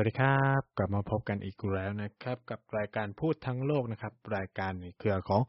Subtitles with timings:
[0.00, 5.40] สวัสดีครับ กลับมาพบกันอีกแล้วนะครับ กับรายการพูดทั้งโลกนะครับ รายการเครือของ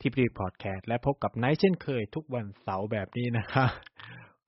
[0.00, 3.70] ทิปดีพอดแคสต์และพบกับไนท์เช่นเคยทุกวันเสาร์แบบนี้นะครับ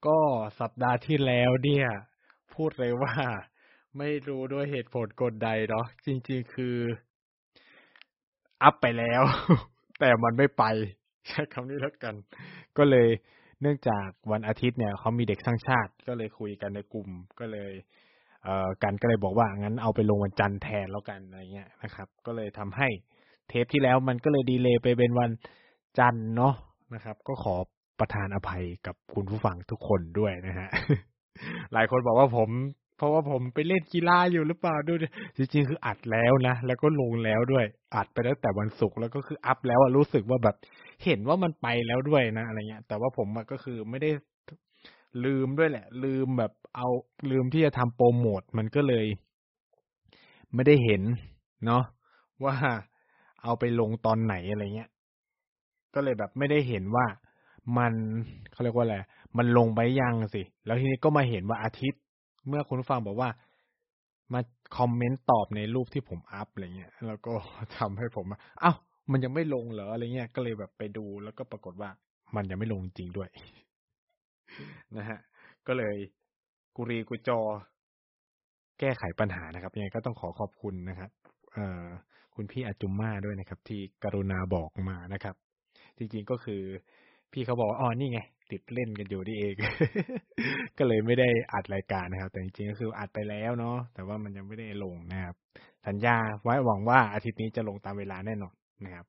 [0.07, 0.19] ก็
[0.59, 1.87] สัปดาห์ที่แล้วเนี่ย
[2.53, 3.15] พูดเลยว่า
[3.97, 6.77] ไม่รู้ด้วยเหตุผลกลใดเนาะจริงๆคือ
[8.63, 9.21] อัพไปแล้ว
[9.99, 10.63] แต่มันไม่ไป
[11.27, 12.15] ใช้คำนี้แล้วกัน
[12.77, 13.09] ก็เลย
[13.61, 17.07] เนื่องจากวันอาทิตย์เนี่ยเขามีเด็กสร้างชาติ ก็เลยคุยกันในกลุ่ม
[17.41, 17.73] ก็เลย
[18.43, 22.87] เอ่อกันก็เลยบอกว่างั้นเอาไปลงวันจันทร์แทนแล้วกันอะไรเงี้ยนะครับ ก็เลยทำให้
[23.47, 25.31] เทปที่แล้วมันก็เลยดีเลย์ไปเป็นวัน
[25.99, 26.53] จันทร์เนาะ
[26.93, 27.55] นะครับ ก็ขอ
[27.99, 30.69] ประทานอภัยกับคุณผู้ฟังทุกคนด้วยนะฮะ
[31.73, 32.49] หลายคนบอกว่าผม
[32.97, 34.93] เพราะว่าผมไปเล่นกีฬาอยู่หรือเปล่าดู
[35.37, 40.55] จริงๆคืออัดแล้วนะแล้วก็ลงแล้วด้วย อัดไปตั้งแต่วันศุกร์แล้วก็คืออัพแล้วอะรู้สึกว่าแบบ
[41.05, 44.09] เห็นว่ามันไปแล้วด้วยนะอะไรเงี้ย แต่ว่าผมก็คือไม่ได้
[45.25, 46.87] ลืมด้วยแหละ ลืมแบบเอา
[47.31, 49.05] ลืมที่จะทำโปรโมทมันก็เลย
[50.53, 51.01] ไม่ได้เห็น
[51.65, 51.83] เนาะ
[52.43, 52.55] ว่า
[53.43, 54.89] เอาไปลงตอนไหนอะไรเงี้ย
[55.93, 57.05] ก็เลยแบบไม่ได้เห็นว่า
[57.77, 57.93] มัน
[58.51, 58.97] เขาเรียกว่าอะไร
[59.37, 62.01] มันลงไปยังสิ แล้วทีนี้ก็มาเห็นว่าอาทิตย์
[62.47, 63.29] เมื่อคุณผู้ฟังบอกว่า
[64.33, 64.41] มา
[64.77, 67.33] คอมเมนต์ตอบในรูปที่ผมอัพอะไรเงี้ย แล้วก็
[67.77, 68.25] ทำให้ผม
[68.63, 68.77] อ้าว
[69.11, 71.89] มันยังไม่ลงเหรออะไรเงี้ย ก็เลยแบบไปดูแล้วก็ปรากฏว่า
[72.35, 73.29] มันยังไม่ลงจริงด้วย
[74.97, 75.19] นะฮะ
[75.67, 75.95] ก็เลย
[76.75, 77.39] กุรีกุจอ
[78.79, 81.09] แก้ไขปัญหานะครับยังไงก็ต้องขอขอบคุณนะครับ
[81.53, 81.85] เอ่อ
[82.35, 85.35] คุณพี่อาจุมมาด้วยนะครับ ที่กรุณาบอกมานะครับ
[85.97, 86.61] จริงๆก็คือ
[87.31, 88.19] พี่เขาบอกว่าอ๋อนี่ไง
[88.51, 89.55] ติดเล่นกันอยู่นี่เอง
[90.77, 95.35] ก็เลยไม่ได้อัดรายการนะครับ แต่จริงๆก็คืออัดไปแล้วเนาะแต่ว่ามันยังไม่ได้ลงนะครับ
[95.87, 98.53] สัญญาไว้หวังว่าอาทิตย์นี้จะลงตามเวลาแน่นอน
[98.85, 99.05] นะครับ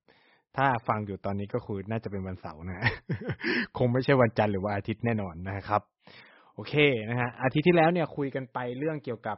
[0.56, 2.78] ถ้าฟังอยู่ตอนนี้ก็คือน่าจะเป็นวันเสาร์นะ
[3.76, 5.82] คงไม่ใช่วันจันทร์หรือว่าอาทิตย์แน่นอนนะครับ
[6.54, 6.74] โอเค
[7.10, 9.36] นะฮะอาทิตย์ที่แล้วเนี่ยคุยกันไปเรื่องเกี่ยวกับ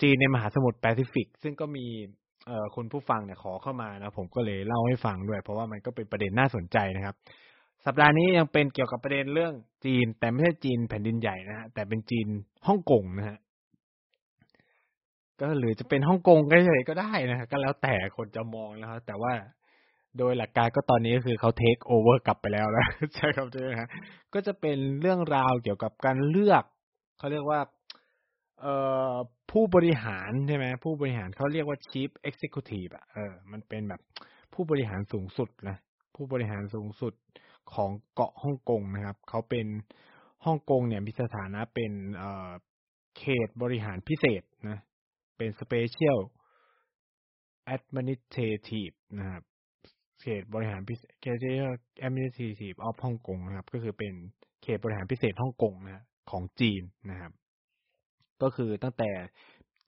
[0.00, 1.86] จีนในมหาสมุทรแปซิฟิก ซึ่งก็มี
[2.46, 7.14] เอ่อคุณผู้ฟังเนี่ยขอเข้ามานะผมก็เลยเล่าให้ฟังด้วย เพราะว่ามันก็เป็นประเด็นน่าสนใจนะครับ
[7.86, 12.26] สัปดาห์นี้ยังเป็นเกี่ยวกับประเด็นเรื่องจีน แต่ไม่ใช่จีนแผ่นดินใหญ่นะฮะแต่เป็นจีน
[12.66, 13.38] ฮ่องกงนะฮะ
[15.40, 19.32] ก็หรือจะเป็นฮ่องกงก็เฉยก็ได้นะฮะก็แล้วแต่คนจะมองนะครับแต่ว่า
[20.18, 23.88] โดยหลักการก็ตอนนี้ก็คือเขาเทคโอเวอร์กลับไปแล้วนะใช่ครับใช่ไหมฮะ
[24.34, 26.64] ก็จะเป็นเรื่องราวเกี่ยวกับการเลือก
[27.18, 27.60] เขาเรียกว่า
[28.60, 28.74] เอ่
[29.12, 29.14] อ
[29.50, 34.00] ผู้บริหารใช่ไหมผู้บริหารเขาเรียกว่า chief executive อะเออมันเป็นแบบ
[34.54, 35.76] ผู้บริหารสูงสุดนะ
[36.14, 37.14] ผู้บริหารสูงสุด
[37.74, 39.66] ของเกาะฮ่องกงนะครับเขาเป็น
[40.46, 42.50] ฮ่องกงเนี่ยมีสถานะเป็นเอ่อ
[43.18, 44.78] เขตบริหารพิเศษนะ
[45.36, 46.18] เป็น special
[47.74, 49.42] administrative นะครับ
[50.20, 51.10] เขตบริหารพิเศษ
[52.06, 54.12] administrative of ฮ่องกงนะครับ ก็คือเป็น
[54.62, 57.32] เขตบริหารพิเศษฮ่องกงนะของจีนนะครับ
[58.42, 59.10] ก็คือตั้งแต่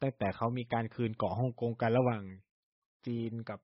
[0.03, 2.23] ตั้งแต่เขามีการคืนเกาะฮ่องกงกันระหว่าง
[3.07, 3.61] จีนกับ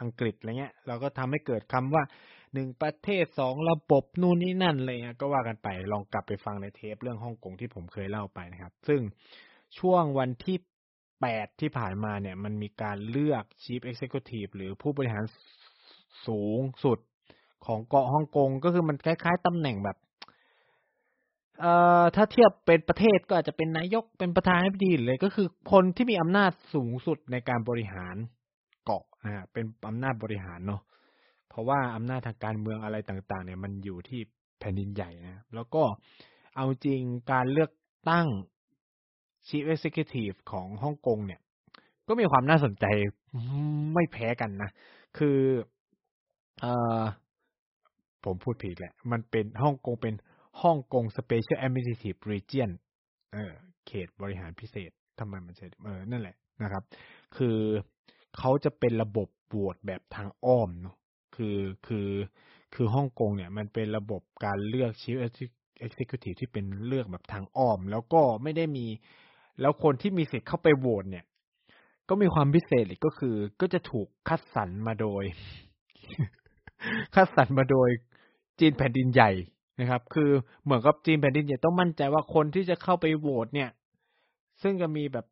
[0.00, 2.02] อังกฤษอะไรเงี้ย เราก็ทำให้เกิดคำว่า
[2.54, 9.00] หนึ่งประเทศสองระบบนู่นนี่นั่นอะไรเงี้ยก็ว่ากันไปลองกลับไปฟังในเทปเรื่องฮ่องกงที่ผมเคยเล่าไปนะครับ ซึ่ง
[9.78, 10.56] ช่วงวันที่
[11.20, 15.24] แปดที่ผ่านมาเนี่ย มันมีการเลือก Chief Executive หรือผู้บริหาร
[16.26, 16.98] สูงสุด
[17.66, 19.96] ของเกาะฮ่องกงก็คือมันคล้ายๆตำแหน่งแบบ
[21.60, 28.16] เอ่อถ้าเทียบเป็นประเทศก็อาจจะเป็นนายกเป็นประธานาธิบดีเลยก็คือคนที่มีอำนาจสูงสุดในการบริหาร
[28.84, 30.82] เกาะนะฮะเป็นอำนาจบริหารเนาะ
[31.48, 34.20] เพราะว่าอำนาจทางการเมืองอะไรต่าง ๆ เนี่ยมันอยู่ที่
[34.60, 35.82] แผ่นดินใหญ่นะแล้วก็
[36.56, 37.00] เอาจริง
[37.32, 37.70] การเลือก
[38.10, 38.26] ตั้ง
[39.46, 41.40] Chief Executive ของฮ่องกงเนี่ย
[42.08, 42.84] ก็มีความน่าสนใจ
[43.94, 44.70] ไม่แพ้กันนะ
[45.18, 45.38] คือ
[46.64, 47.04] อ่อ
[48.24, 50.14] ผมพูดผิดแหละ มันเป็นฮ่องกงเป็น
[50.62, 52.70] ฮ่องกง Special Administrative Region
[53.34, 53.52] เออ
[53.86, 56.82] เขตบริหารพิเศษทำไมมันใช่เออนั่นแหละนะครับ
[57.36, 57.58] คือ
[58.38, 60.96] เขาจะเป็นระบบโหวตแบบทางอ้อมเนาะ
[61.36, 62.08] คือคือ
[62.74, 65.18] คือฮ่องกงเนี่ยมันเป็นระบบการเลือก Chief
[65.86, 68.86] Executive ที่เป็นเลือกแบบทางอ้อม แล้วก็ไม่ได้มี
[69.60, 71.24] แล้วคนที่มีสิทธิ์เข้าไปโหวตเนี่ย
[72.08, 75.24] ก็มีความพิเศษอีกก็คือ ก็จะถูกคัดสรรมาโดย
[77.14, 77.88] คัดสรรมาโดย
[78.60, 79.30] จีนแผ่นดินใหญ่
[79.80, 80.30] นะครับ คือ
[80.64, 83.70] เหมือนกับจีนแผ่นดินใหญ่ต้องมั่นใจว่าคนที่จะเข้าไปโหวตเนี่ย
[84.62, 85.26] ซึ่งจะมีแบบ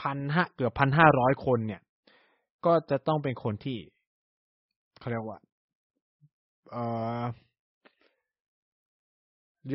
[0.00, 1.80] พันห้าเกือบพันห้าร้อยคนเนี่ย
[2.66, 3.78] ก็จะต้องเป็นคนที่
[4.98, 5.38] เขาเรียกว่า
[6.70, 6.84] เอ่
[7.20, 7.22] อ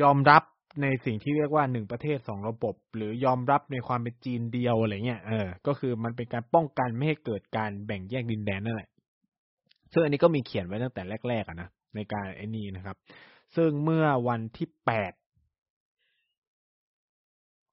[0.02, 0.42] ยอมรับ
[0.82, 8.90] ในสิ่งที่เรียกว่าหนึ่งประเทศสองระบบ หรือยอมรับในความเป็นจีนเดียวอะไรเงี้ยเออ ก็คือมันเป็นการป้องกันไม่ให้เกิดการแบ่งแยกดินแดนนั่นแหละ
[9.92, 12.96] ซึ่งอันนี้ก็มีเขียนไว้ตั้งแต่แรกๆอะนะในการไอ้นี่นะครับ
[13.56, 15.12] ซึ่งเมื่อวันที่แปด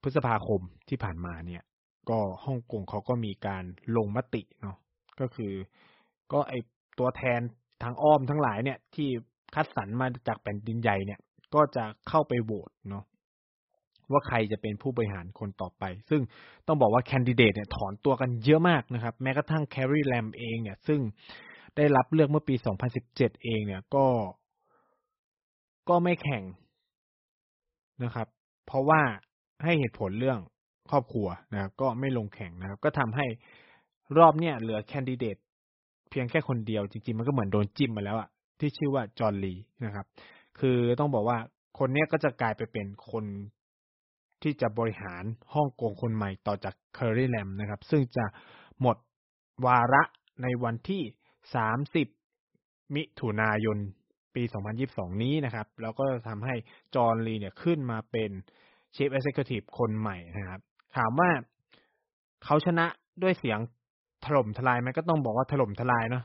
[0.02, 1.64] พฤษภาคมที่ผ่านมาเนี่ย
[2.10, 3.64] ก็ฮ่องกงเขาก็มีการ
[3.98, 4.78] ลงมติเนาะ
[5.20, 5.54] ก็คือ
[6.34, 6.54] ก็ไอ
[7.00, 7.40] ตัวแทน
[7.84, 9.10] ทางอ้อมทั้งหลายเนี่ยที่
[9.56, 11.20] คัดสรรมาจากแผ่นดินใหญ่เนี่ย
[11.56, 13.04] ก็จะเข้าไปโหวตเนาะ
[14.12, 16.22] ว่าใครจะเป็นผู้บริหารคนต่อไป ซึ่ง
[16.68, 21.00] ต้องบอกว่าแคนดิเดตเนี่ยถอนตัวกันเยอะมากนะครับ แม้กระทั่งแคร์รีแลมเองเนี่ย ซึ่ง
[21.78, 22.56] ได้รับเลือกเมื่อปี
[23.00, 24.06] 2017 เองเนี่ยก็
[25.90, 26.44] ก็ไม่แข่ง
[28.04, 28.28] นะครับ
[28.66, 29.02] เพราะว่า
[29.64, 30.40] ให้เหตุผลเรื่อง
[30.92, 33.26] ครอบครัวนะครับก็ไม่ลงแข่งนะครับ ก็ทำให้
[34.18, 35.38] รอบเนี่ยเหลือแคนดิเดต
[36.10, 38.30] เพียงแค่คนเดียวจริงๆ มันก็เหมือนโดนจิ้มมาแล้วอะ
[38.60, 39.54] ที่ชื่อว่าจอร์นลี
[39.86, 40.06] นะครับ
[40.60, 41.38] คือต้องบอกว่า
[41.80, 43.26] คนเนี้ยก็จะกลายไปเป็นคน
[44.44, 45.24] ที่จะบริหาร
[45.54, 48.26] ฮ่องกงคนใหม่ต่อจากเคอร์รีแลมนะครับ ซึ่งจะ
[48.82, 48.98] หมด
[49.66, 50.04] วาระ
[50.44, 51.02] ในวันที่
[51.46, 53.78] 30มิถุนายน
[54.36, 54.44] ปี
[54.84, 56.56] 2022 นี้นะครับ แล้วก็ทำให้
[56.96, 58.32] จอห์นลีเนี่ยขึ้นมาเป็น
[58.96, 60.62] Chief Executive คนใหม่นะครับ
[60.98, 61.30] ถามว่า
[62.44, 62.86] เขาชนะ
[63.24, 63.60] ด้วยเสียง
[64.26, 66.24] ถล่มทลายไหมก็ต้องบอกว่าถล่มทลายเนาะ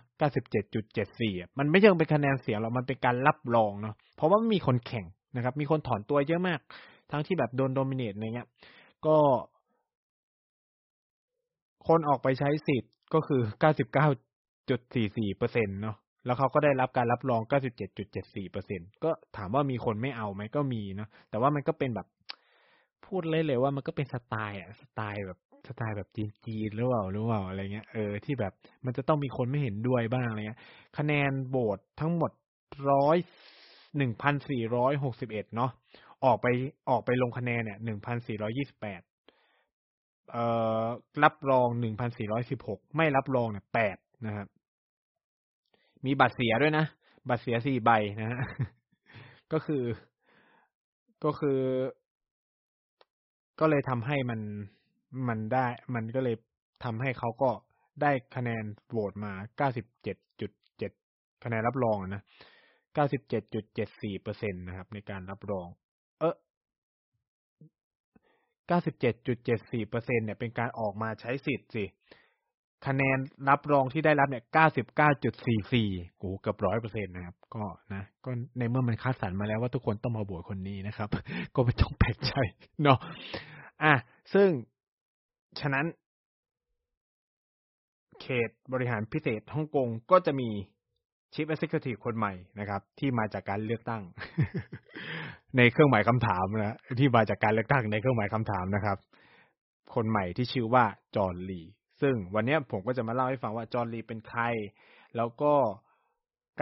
[0.79, 5.07] 97.74 มันไม่ใช่เป็นคะแนนเสียงหรอก มันเป็นการรับรองเนาะ เพราะว่ามีคนแข่ง
[5.37, 6.61] นะครับ มีคนถอนตัวเยอะมาก
[7.11, 8.49] ทั้งที่แบบโดนโดมิเนตอะไรเงี้ย
[9.07, 9.17] ก็
[11.89, 13.41] คนออกไปใช้สิทธิ์ก็คือ
[14.69, 15.97] 99.44เปอร์เซ็นเนาะ
[16.27, 17.41] แล้วเขาก็ได้รับการรับรอง
[17.97, 22.07] 97.74เปอร์เซ็นก็ถามว่ามีคนไม่เอาไหมก็มีเนาะแต่ว่ามันก็เป็นแบบ
[23.07, 28.53] พูดเลยเลยว่ามันก็เป็นสไตล์อะสไตล์แบบสไตล์แบบจีนๆหรือเปล่าหรือเปล่าอะไรเงี้ยเออที่แบบ
[28.85, 30.61] มันจะต้องมีคนไม่เห็นด้วยบ้างอะไรเงี้ย
[30.99, 32.33] คะแนนโหวตทั้งหมด
[32.91, 33.17] ร้อย
[33.97, 35.71] หนึ่งพันสี่ร้อยหกสิบเอ็ดเนาะ
[36.25, 36.47] ออกไป
[36.91, 39.03] ออกไปลงคะแนนเนี่ยหนึ่งพันสี่ร้อยี่สิบแปด
[40.33, 40.45] เอ่
[40.85, 40.87] อ
[41.25, 43.97] รับรองหนึ่งพันสี่ร้อยสิบหกไม่รับรองเนี่ยแปด
[44.27, 44.47] นะครับ
[46.05, 46.85] มีบัตรเสียด้วยนะ
[47.29, 47.91] บัตรเสียสี่ใบ
[48.21, 48.41] นะฮะ
[49.53, 49.85] ก็คือ
[51.25, 51.61] ก็คือ
[53.61, 54.41] ก็เลยทำให้มัน
[55.29, 56.37] มันได้ มันก็เลย
[56.85, 57.51] ทำให้เขาก็
[58.03, 60.93] ได้คะแนนโหวตมาเก้าสิบเจ็ดจุดเจ็ด
[61.45, 62.23] คะแนนรับรองนะ
[62.95, 65.67] เก้าสิบเจ็ดจุดเจ็ดสี่เปอร์เซ็นตนะครับ ในการรับรอง
[66.19, 66.35] เออ
[68.67, 71.85] เก้าสิบเจ็ดจุดเจ็ดสี่เปอร์เซ็นเนี่ยเป็นการออกมาใช้สิทธิ์สิ
[72.87, 73.19] คะแนน
[73.49, 75.89] รับรองที่ได้รับเนี่ยเก้าสิบเก้าจุดสี่สี่
[76.19, 81.09] โอ้เกือบร้อยเปอร์เซ็นต์นะครับ ก็นะ ก็ในเมื่อมันคัดสรรมาแล้วว่าทุกคนต้องมาบวชคนนี้นะครับ
[81.55, 82.33] ก็ไม่ต้องแปลกใจ
[82.83, 82.99] เนาะ
[83.83, 83.95] อะ
[84.35, 84.49] ซึ่ง
[85.61, 85.87] ฉะนั้น
[88.21, 90.49] เขตบริหารพิเศษฮ่องกงก็จะมี
[91.35, 94.03] Chief Executive นใหม่นะครับ ที่มาจากการเลือกตั้ง
[95.57, 98.99] ในเครื่องหมายคำถามนะที่มาจากการเลือกตั้งในเครื่องหมายคำถามนะครับ
[99.95, 100.85] คนใหม่ที่ชื่อว่า
[101.17, 101.63] จอห์นลี
[102.01, 104.43] ซึ่งวันนี้ผมก็จะมาเล่าให้ฟังว่าจอห์นลีเป็นใคร
[105.17, 105.53] แล้วก็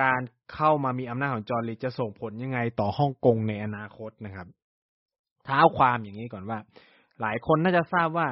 [0.03, 0.21] การ
[0.55, 4.47] เข้ามามีอำนาจของจอร์นลีจะส่งผลยังไงต่อฮ่องกงในอนาคตนะครับ
[5.45, 6.59] เท้าความอย่างนี้ก่อนว่า
[7.21, 8.29] หลายคนน่าจะทราบว่า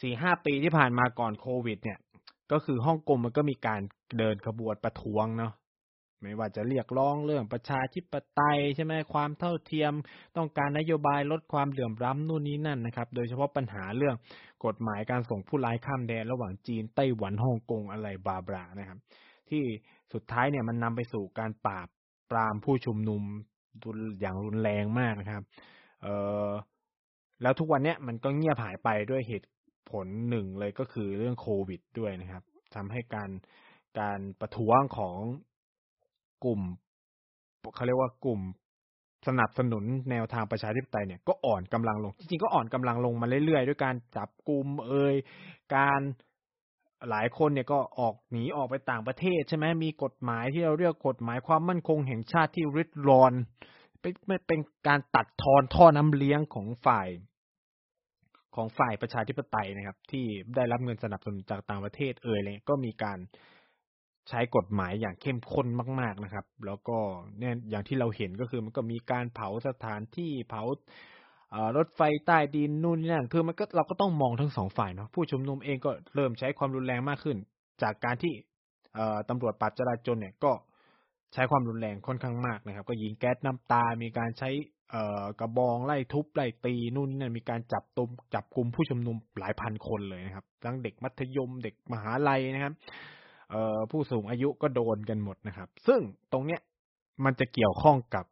[0.00, 1.98] สี่ห้าปีที่ผ่านมาก่อนโควิด เนี่ย
[2.52, 3.80] ก็คือฮ่องกงมันก็มีการ
[4.18, 5.52] เดินขบวนประท้วงเนาะ
[6.22, 9.92] ไม่ว่าจะเรียกร้องเรื่องประชาธิปไตยใช่ไหมความเท่าเทียม
[10.36, 14.16] ต้องการนโยบายลดความเหลื่อมล้ำนู่นนี้นั่นนะครับ โดยเฉพาะปัญหาเรื่อง
[14.66, 18.98] กฎหมายการส่งผู้ร้ายข้ามแดนระหว่างจีนไต้หวันฮ่องกงอะไรบาบรานะครับ
[19.50, 19.62] ที่
[20.12, 21.88] สุดท้ายเนี่ยมันนำไปสู่การปราบ
[22.30, 23.22] ปรามผู้ชุมนุม
[24.20, 25.42] อย่างรุนแรงมากนะครับ
[26.02, 26.08] เอ
[26.46, 26.50] อ
[27.42, 29.48] แล้วทุกวันเนี้ยมันก็เงียบหายไปด้วยเหตุ
[29.90, 32.42] ผลหนึ่งเลยก็คือเรื่องโควิดด้วยนะครับ
[32.74, 33.30] ทำให้การ
[34.00, 35.16] การประท้วงของ
[36.44, 36.60] กลุ่ม
[37.74, 38.40] เขาเรียกว่ากลุ่ม
[39.28, 45.14] สนับสนุนแนวทางประชาธิปไตยเนี่ยก็อ่อนกำลังลง จริงๆก็อ่อนกำลังลงมาเรื่อยๆ ด้วยการจับกลุ่มเอ่ย
[45.76, 46.00] การ
[47.10, 53.32] หลายคนเนี่ยก็ออกหนีออกไปต่างประเทศใช่ไหมมีกฎหมายที่เราเรียกกฎหมายความมั่นคงแห่งชาติที่ริดรอน
[54.00, 54.14] เป็น
[54.46, 57.08] เป็นการตัดทอนท่อน้ำเลี้ยงของฝ่าย
[58.56, 60.24] ของฝ่ายประชาธิปไตยนะครับ ที่
[60.56, 63.18] ได้รับเงินสนับสนุนจากต่างประเทศเอ่ยเลยก็มีการ
[64.28, 65.66] ใช้กฎหมายอย่างเข้มข้น
[66.00, 66.96] มาก ๆนะครับ แล้วก็
[67.38, 70.62] เนี่ยอย่างที่เราเห็นก็คือมันก็มีการเผาสถานที่เผา
[71.76, 77.36] รถไฟใต้ดินนู่นนี่นั่นคือมันก็เราก็ต้องมองทั้งสองฝ่ายเนาะผู้ชุมนุมเองก็เริ่มใช้ความรุนแรงมากขึ้น
[77.82, 78.32] จากการที่
[79.28, 80.52] ตำรวจปราบจราจรเนี่ยก็
[81.32, 84.50] ใช้ความรุนแรงค่อนข้างมากนะครับ ก็ยิงแก๊สน้ำตา มีการใช้
[85.40, 92.74] กระบองไล่ทุบไล่ตีนู่นนี่นั่นมีการจับตุมจับกลุ่มผู้ชุมนุมหลายพันคนเลยนะครับ ทั้งเด็กมัธยมเด็กมหาลัยนะครับ
[93.52, 96.00] เอ่อผู้สูงอายุก็โดนกันหมดนะครับ ซึ่ง
[96.32, 96.60] ตรงเนี้ย
[97.24, 98.24] มันจะเกี่ยวข้องกับ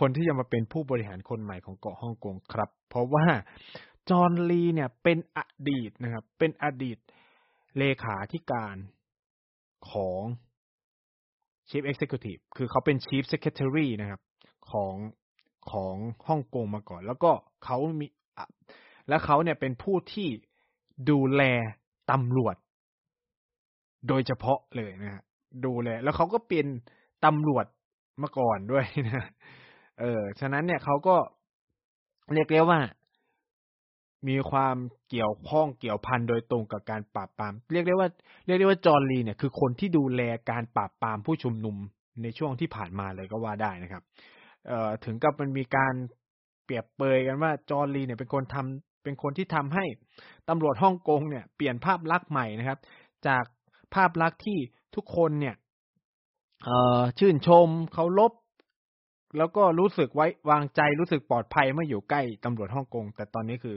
[0.00, 3.26] คนที่จะมาเป็นผู้บริหารคนใหม่ของเกาะฮ่องกงครับ เพราะว่า
[4.10, 6.98] จอห์นลีเนี่ยเป็นอดีตนะครับ เป็นอดีต
[7.78, 8.76] เลขาธิการ
[9.90, 10.20] ของ
[11.68, 14.20] Chief Executive คือเขาเป็น Chief Secretary นะครับ
[14.70, 14.94] ของ
[15.70, 15.96] ของ
[16.28, 17.30] ฮ่องกงมาก่อน แล้วก็
[17.64, 18.06] เขามี
[19.08, 20.28] แล้วเขาเนี่ยเป็นผู้ที่
[21.10, 21.42] ดูแล
[22.10, 22.56] ตำรวจ
[24.08, 25.22] โดยเฉพาะเลยนะฮะ
[25.64, 26.66] ดูแลแล้วเขาก็เป็น
[27.24, 27.66] ตำรวจ
[28.22, 29.26] มาก่อนด้วยนะ
[30.00, 31.16] เออ ฉะนั้นเนี่ยเขาก็
[32.34, 32.80] เรียกได้ว่า
[34.28, 34.76] มีความ
[35.10, 38.08] เกี่ยวข้องเกี่ยวพันโดยตรงกับการปราบปราม เรียกได้ว่า
[38.46, 41.76] เรียกได้ว่าจอร์ลีเนี่ยคือคนที่ดูแลการปราบปรามผู้ชุมนุม
[42.22, 44.02] ในช่วงที่ผ่านมาเลยก็ว่าได้นะครับ
[44.66, 45.94] เอ่อถึงกับมันมีการ
[46.64, 49.84] เปรียบเปยกันว่าจอร์ลีเนี่ยเป็นคนทำเป็นคนที่ทำให้
[50.48, 52.78] ตำรวจฮ่องกงเนี่ยเปลี่ยนภาพลักษณ์ใหม่นะครับ
[53.26, 53.44] จาก
[53.94, 54.58] ภาพลักษณ์ที่
[54.94, 55.54] ทุกคนเนี่ย
[56.64, 56.70] เอ
[57.18, 58.32] ชื่นชมเคารพ
[59.38, 63.76] แล้วก็รู้สึกไว้วางใจรู้สึกปลอดภัยเมื่ออยู่ใกล้ตำรวจฮ่องกง แต่ตอนนี้คือ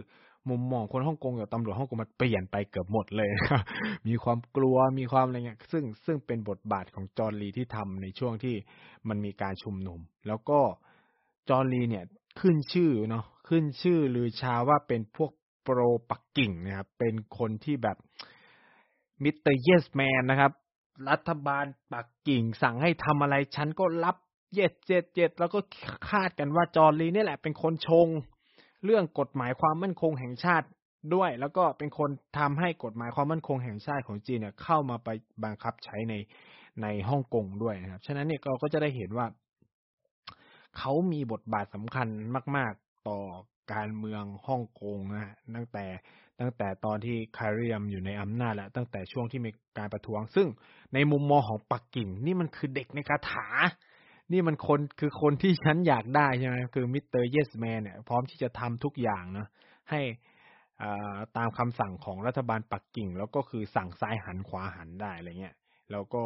[0.50, 3.62] มุมมองคนฮ่องกงกับตำรวจฮ่องกงมันเปลี่ยนไปเกือบหมดเลยครับ
[4.08, 8.56] มีความกลัวมีความอะไรเงี้ยซึ่งซึ่งเป็นบทบาทของจอห์นลีที่ทำในช่วงที่
[9.08, 10.60] มันมีการชุมนุม แล้วก็
[11.50, 12.06] จอห์นลีเนี่ย
[12.40, 15.32] ขึ้นชื่อเนาะขึ้นชื่อลือชาว่าเป็นพวก
[15.64, 15.80] pro
[16.10, 17.98] ปักกิ่งนะครับเป็นคนที่แบบ
[19.24, 20.52] Mister Yes Man นะครับ
[21.10, 24.16] รัฐบาลปักกิ่งสั่งให้ทำอะไร ฉันก็รับ
[24.54, 25.60] เย็ดเจ็ดเจ็ดแล้วก็
[26.10, 28.08] คาดกันว่าจอร์ลีนี่แหละเป็นคนชง
[28.86, 30.68] เรื่องกฎหมายความมั่นคงแห่งชาติ
[31.16, 32.10] ด้วย แล้วก็เป็นคน
[32.40, 35.10] ทำให้กฎหมายความมั่นคงแห่งชาติของจีนเนี่ย เข้ามาไป
[35.44, 36.14] บังคับใช้ใน
[36.82, 39.28] ในฮ่องกงด้วยนะครับ ฉะนั้นเนี่ยเราก็จะได้เห็นว่า
[40.78, 42.08] เขามีบทบาทสำคัญ
[42.58, 43.20] มาก ๆ ต่อ
[43.74, 45.86] การเมืองฮ่องกงนะฮะตั้งแต่
[46.40, 50.48] ตั้งแต่ตอนที่แคร์รีแลมอยู่ในอำนาจแล้วตั้งแต่ช่วงที่มีการประท้วง ซึ่ง
[50.94, 53.48] ในมุมมองของปักกิ่ง นี่มันคือเด็กในคาถา
[54.32, 59.48] นี่มันคนคือคนที่ฉันอยากได้ใช่ไหมคือ Mister Yes Man เนี่ยพร้อมที่จะทำทุกอย่างนะ
[59.90, 60.02] ให้
[61.38, 65.56] ตามคำสั่งของรัฐบาลปักกิ่ง แล้วก็คือสั่งซ้ายหันขวาหันได้อะไรเงี้ย
[65.92, 66.24] แล้วก็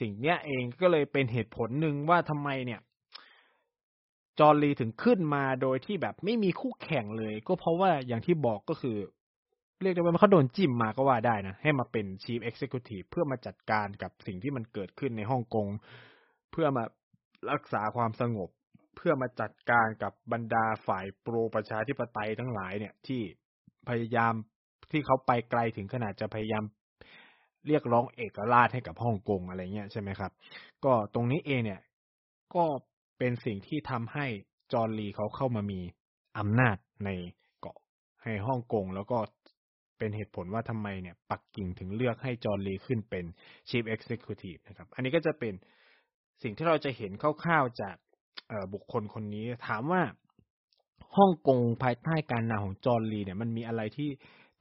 [0.00, 2.80] สิ่งเนี้ยเองก็เลยเป็นเหตุผลหนึ่งว่าทำไมเนี่ย
[4.38, 8.96] จอห์นลีถึงขึ้นมาโดยที่แบบไม่มีคู่แข่งเลย ก็เพราะว่าอย่างที่บอกก็คือ
[9.82, 15.66] เรียกได้ว่าเขาโดนจิ้มมาก็ว่าได้นะ ให้มาเป็น Chief Executive เพื่อมาจัดการกับสิ่งที่มันเกิดขึ้นในฮ่องกง
[16.52, 16.84] เพื่อมา
[17.50, 18.50] รักษาความสงบ
[18.96, 23.22] เพื่อมาจัดการกับบรรดาฝ่ายโปรประชาธิปไตยทั้งหลายเนี่ย ที่
[23.88, 24.34] พยายาม
[24.92, 26.64] ที่เขาไปไกลถึงขนาดจะพยายาม
[27.66, 30.32] เรียกร้องเอกราชให้กับฮ่องกงอะไรเงี้ยใช่ไหมครับ
[30.84, 31.80] ก็ตรงนี้เองเนี่ย
[32.54, 32.64] ก็
[33.18, 34.26] เป็นสิ่งที่ทำให้
[34.72, 35.80] จอร์ลีเขาเข้ามามี
[36.38, 37.10] อำนาจใน
[37.60, 37.78] เกาะ
[38.24, 39.18] ในฮ่องกงแล้วก็
[39.98, 43.24] เป็นเหตุผลว่าทำไมเนี่ยปักกิ่งถึงเลือกให้จอร์ลีขึ้นเป็น
[43.68, 45.54] Chief Executive นะครับ อันนี้ก็จะเป็น
[46.42, 47.96] สิ่งที่เราจะเห็นคร่าวๆจาก
[48.72, 50.02] บุคคลคนนี้ถามว่า
[51.16, 54.10] ฮ่องกงภายใต้การนำของจอร์ลีเนี่ยมันมีอะไรที่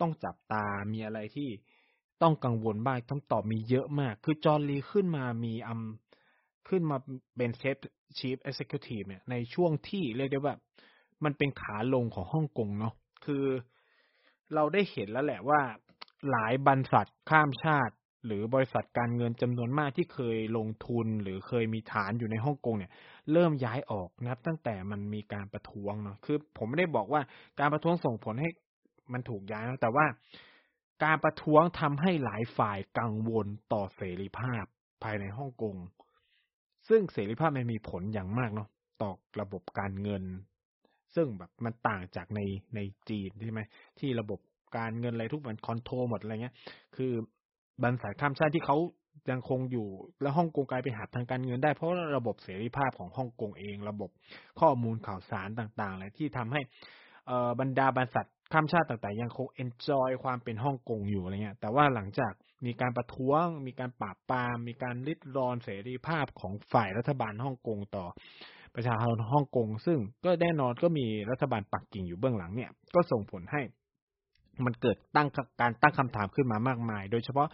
[0.01, 1.49] ต้องจับตา มีอะไรที่
[2.21, 6.97] ต้องกังวลบ้างต้องตอบมีเยอะมาก คือจอร์ลีขึ้นมามีอำขึ้นมา
[7.37, 7.77] เป็นเซฟ
[8.17, 10.55] Chief Executive เนี่ยในช่วงที่เรียกได้ว่า
[11.23, 12.93] มันเป็นขาลงของฮ่องกงเนาะ
[13.25, 13.43] คือ
[14.53, 15.61] เราได้เห็นแล้วแหละว่า
[16.31, 22.91] หลายบรรษัทข้ามชาติ หรือบริษัทการเงินจำนวนมากที่เคยลงทุนหรือเคยมีฐานอยู่ในฮ่องกงเนี่ย
[23.31, 27.21] เริ่มย้ายออกนับ ตั้งแต่มันมีการประท้วงเนาะคือผมไม่ได้บอกว่า
[27.59, 28.49] การประท้วงส่งผลให้
[29.13, 30.05] มันถูกย้ายนะแต่ว่า
[31.03, 34.63] การประท้วงทำให้หลายฝ่ายกังวลต่อเสรีภาพ
[35.03, 35.75] ภายในฮ่องกง
[36.89, 38.69] ซึ่งเสรีภาพมันมีผลอย่างมากเนาะ
[39.01, 39.11] ต่อ
[39.41, 40.23] ระบบการเงิน
[41.15, 42.39] ซึ่งแบบมันต่างจากใน
[42.75, 42.79] ใน
[43.09, 43.61] จีนใช่ไหม
[43.99, 44.39] ที่ระบบ
[44.77, 46.55] การเงินอะไรทุกมัน control หมดอะไรเงี้ย
[46.95, 47.11] คือ
[47.83, 48.77] บรรษัทข้ามชาติที่เขา
[49.31, 49.87] ยังคงอยู่
[50.21, 54.09] แล้วฮ่องกงกลายเป็น hub ทางการเงินได้เพราะระบบเสรีภาพของฮ่องกงเอง ระบบ
[54.59, 56.61] ข้อมูลข่าวสารต่างๆอะไรที่ทำให้
[57.59, 62.33] บรรดาบรรษัทข้ามชาติต่างๆ ยังคง enjoy ความเป็นฮ่องกงอยู่อะไรเงี้ย แต่ว่าหลังจาก
[62.65, 68.05] มีการประท้วง มีการปราบปราม มีการริดรอนเสรีภาพของฝ่ายรัฐบาลฮ่องกงต่อ
[68.75, 73.61] ประชาชนฮ่องกง ซึ่งก็แน่นอนก็มีรัฐบาลปักกิ่งอยู่เบื้องหลังเนี่ย ก็ส่งผลให้
[74.65, 75.27] มันเกิดตั้ง
[75.61, 77.47] การตั้งคำถามขึ้นมามากมาย โดยเฉพาะ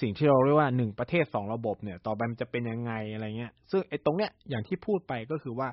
[0.00, 5.68] สิ่งที่เราเรียกว่าหนึ่งประเทศสองระบบเนี่ย ต่อไปมันจะเป็นยังไงอะไรเงี้ย ซึ่งไอ้ตรงเนี้ยอย่างที่พูดไปก็คือว่า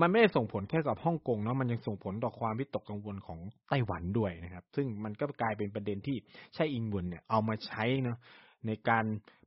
[0.00, 3.38] มันไม่ได้ส่งผลแค่กับฮ่องกงเนาะมันยังส่งผลต่อความวิตกกังวลของ
[3.68, 6.16] ไต้หวันด้วยนะครับ ซึ่งมันก็กลายเป็นประเด็นที่
[6.54, 8.18] ใช่อิงวนเนี่ยเอามาใช้เนาะ
[8.66, 9.04] ในการ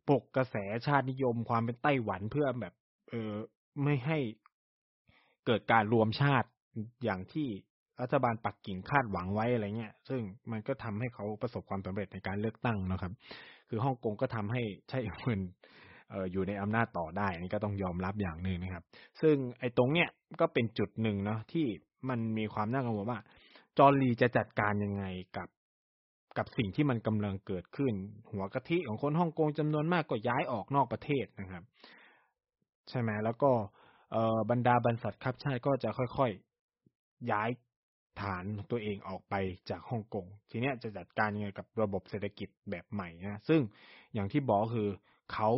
[0.08, 0.56] ปลุกกระแส
[0.88, 2.74] ชาตินิยมความเป็นไต้หวันเพื่อแบบ
[3.10, 3.32] เออ
[3.84, 4.18] ไม่ให้
[5.46, 6.50] เกิดการรวมชาติ
[7.04, 7.48] อย่างที่
[8.02, 10.22] รัฐบาลปักกิ่งคาดหวังไว้อะไรเงี้ย ซึ่ง
[10.52, 13.14] มันก็ทำให้เขาประสบความสำเร็จในการเลือกตั้งนะครับ
[13.70, 15.42] คือฮ่องกงก็ทำให้ใช่เงิน
[16.14, 18.84] อออยู่ในอำนาจต่อได้นี่ก็ต้องยอมรับอย่างหนึ่งนะครับ
[19.22, 20.10] ซึ่งไอ้ตรงเนี้ย
[20.42, 21.66] ก็เป็นจุดหนึ่งเนาะที่
[22.10, 23.20] มันมีความน่ากังวลว่า
[23.78, 25.06] จอร์ลีจะจัดการยังไง
[25.38, 25.48] กับ
[26.38, 27.94] กับสิ่งที่มันกำลังเกิดขึ้น
[28.32, 31.64] หัวกะทิของคนฮ่องกงจำนวนมากก็ย้ายออกนอกประเทศนะครับ
[32.90, 33.52] ใช่ไหมแล้วก็
[34.14, 37.50] เอ่อบรรดาบรรษัทครับชาติก็จะค่อยๆย้าย
[38.22, 39.36] ฐานตัวเองออกไป
[39.70, 43.62] จากฮ่องกง ทีเนี้ยจะจัดการยังไงกับระบบเศรษฐกิจแบบใหม่นะซึ่ง
[44.14, 44.90] อย่างที่บอกคือ
[45.34, 45.50] เขา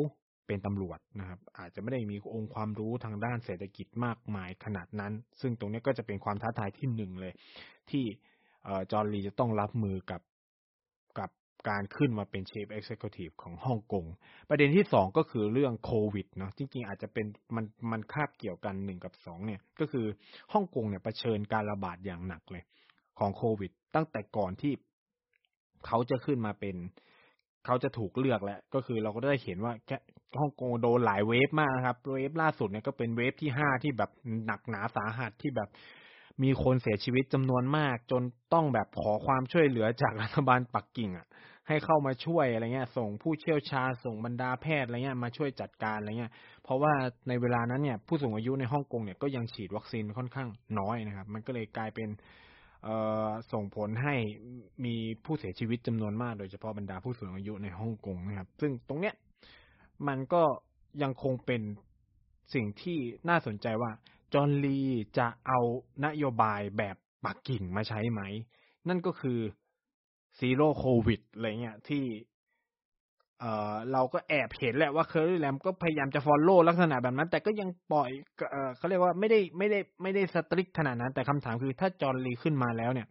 [0.48, 7.34] เป็นตำรวจนะครับ อาจจะไม่ได้มีองค์ความรู้ทางด้านเศรษฐกิจมากมายขนาดนั้น ซึ่งตรงนี้ก็จะเป็นความท้าทายที่หนึ่งเลย
[7.90, 8.04] ที่
[8.92, 10.22] จอร์ลีจะต้องรับมือกับ
[11.68, 14.06] การขึ้นมาเป็น Chief Executive ของฮ่องกง
[14.50, 20.06] ประเด็นที่สองก็คือเรื่องโควิดเนาะจริงๆอาจจะเป็นมันมันคาบเกี่ยวกันหนึ่งกับสองเนี่ย ก็คือ
[20.54, 22.64] ฮ่องกงเนี่ยเผชิญการระบาดอย่างหนักเลย
[23.20, 24.74] ของโควิด ตั้งแต่ก่อนที่
[25.86, 26.76] เขาจะขึ้นมาเป็น
[27.66, 29.98] เขาจะถูกเลือกแล้ว ก็คือเราก็ได้เห็นว่าแค่
[30.40, 34.12] ฮ่องกงโดนหลายเวฟมากนะครับ เวฟล่าสุดเนี่ยก็เป็นเวฟที่ห้าที่แบบ
[34.46, 35.70] หนักหนาสาหัสที่แบบ
[36.44, 41.28] มีคนเสียชีวิตจำนวนมาก จนต้องแบบขอความช่วยเหลือจากรัฐบาลปักกิ่งอะ
[41.68, 46.32] ให้เข้ามาช่วยอะไรเงี้ย ส่งผู้เชี่ยวชาญส่งบรรดาแพทย์อะไรเงี้ยมาช่วยจัดการอะไรเงี้ย
[46.64, 46.94] เพราะว่า
[47.28, 52.10] ในเวลานั้นเนี่ยผู้สูงอายุในฮ่องกงเนี่ยก็ยังฉีดวัคซีนค่อนข้างน้อยนะครับ มันก็เลยกลายเป็น
[53.52, 54.16] ส่งผลให้
[54.86, 54.96] มี
[55.26, 59.16] ผู้เสียชีวิตจำนวนมาก โดยเฉพาะบรรดาผู้สูงอายุในฮ่องกงนะครับ ซึ่งตรงเนี้ย
[60.08, 60.44] มันก็
[61.04, 61.62] ยังคงเป็น
[62.54, 62.98] สิ่งที่
[63.30, 63.92] น่าสนใจว่า
[64.34, 64.80] จอห์นลี
[65.18, 65.60] จะเอา
[66.06, 66.96] นโยบายแบบ
[67.26, 68.22] ปักกิ่งมาใช้ไหม
[68.88, 69.40] นั่นก็คือ
[70.40, 72.04] Zero Covid อะไรเงี้ยที่
[73.40, 78.10] เอ่อเราก็แอบเห็นแหละว่าเคอร์รี่แลมก็พยายามจะ follow ลักษณะแบบนั้น แต่ก็ยังปล่อย
[78.52, 83.08] เออเขาเรียกว่าไม่ได้ไม่ได้ไม่ได้ strict ขนาดนั้น แต่คำถามคือถ้าจอห์นลีขึ้นมาแล้วเนี่ย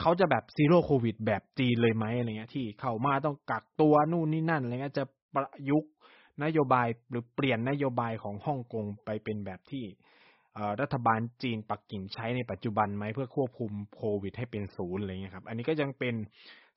[0.00, 5.90] เขาจะแบบซีโร่โควิดแบบจีนเลยไหมอะไรเงี้ยที่เข้ามาต้องกักตัวนู่นนี่นั่นอะไรเงี้ยจะประยุกต์
[6.44, 9.84] นโยบายหรือเปลี่ยนนโยบายของฮ่องกงไปเป็นแบบที่
[10.80, 16.14] รัฐบาลจีนปักกิ่งใช้ในปัจจุบันไหมเพื่อควบคุมโควิดให้เป็นศูนย์อะไรเงี้ยครับ อันนี้ก็ยังเป็น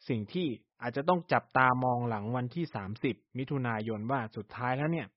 [0.09, 0.47] สิ่งที่
[0.81, 5.07] อาจจะต้องจับตามองหลังวันที่สามสิบมิถุนายนว่าสุดท้ายแล้วเนี่ย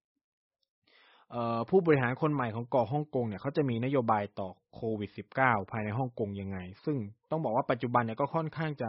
[1.70, 6.96] ผู้บริหารคนใหม่ของเกาะฮ่องกงเนี่ยเขาจะมีนโยบายต่อโควิด -19 ภายในฮ่องกงยังไง ซึ่ง
[7.30, 8.88] ต้องบอกว่าปัจจุบันเนี่ยก็ค่อนข้างจะ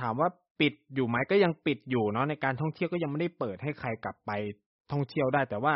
[0.00, 0.28] ถามว่า
[0.60, 4.30] ปิดอยู่ไหมก็ยังปิดอยู่เนาะในการท่องเที่ยวก็ยังไม่ได้เปิดให้ใครกลับไป
[4.92, 5.74] ท่องเที่ยวได้ แต่ว่า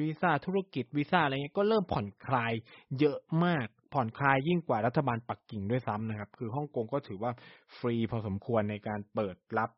[0.00, 2.52] วีซ่าธุรกิจวีซ่าอะไรเงี้ยก็เริ่มผ่อนคลาย
[2.98, 7.32] เยอะมากผ่อนคลายยิ่งกว่ารัฐบาลปักกิ่งด้วยซ้ำนะครับ คือฮ่องกงก็ถือว่า
[7.76, 9.70] ฟรีพอสมควรในการเปิดรับ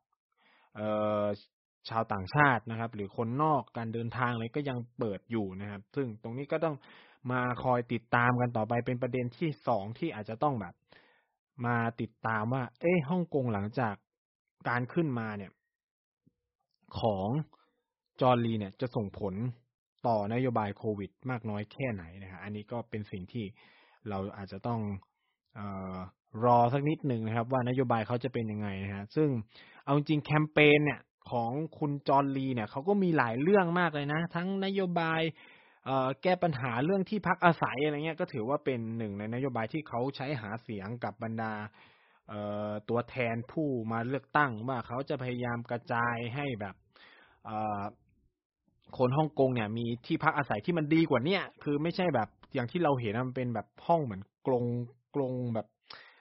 [1.88, 6.76] ชาวต่างชาตินะครับ หรือคนนอกการเดินทางอะไรก็ยังเปิดอยู่นะครับ ซึ่งตรงนี้ก็ต้อง
[7.32, 10.74] มาคอยติดตามกันต่อไปเป็นประเด็นที่สองที่อาจจะต้องแบบ
[11.66, 13.94] มาติดตามว่า เอ้ฮ่องกงหลังจาก
[14.68, 15.52] การขึ้นมาเนี่ย
[17.00, 17.28] ของ
[18.20, 19.34] จอห์นลีเนี่ยจะส่งผล
[20.06, 23.44] ต่อนโยบายโควิด มากน้อยแค่ไหนนะฮะอันนี้ก็เป็นสิ่งที่
[24.08, 24.80] เราอาจจะต้อง
[25.58, 29.28] รอสักนิดหนึ่งนะครับ ว่านโยบายเขาจะเป็นยังไงนะฮะซึ่ง
[29.84, 35.20] เอาจริงแคมเปญเนี่ยของคุณจอห์นลีเนี่ยเขาก็มีหลายเรื่องมากเลยนะ ทั้งนโยบาย
[36.22, 41.52] แก้ปัญหาเรื่องที่พักอาศัยอะไรเงี้ยก็ถือว่าเป็นหนึ่งในนโยบายที่เขาใช้หาเสียงกับบรรดา
[42.88, 46.74] ตัวแทนผู้มาเลือกตั้งว่าเขาจะพยายามกระจายให้แบบ
[48.98, 54.64] คนฮ่องกงเนี่ยมีที่พักอาศัยที่มันดีกว่าเนี้ยคือไม่ใช่แบบอย่างที่เราเห็นมันเป็นแบบห้องเหมือนกรง
[55.14, 55.66] กรงแบบ